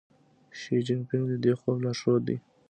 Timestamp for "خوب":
1.59-1.77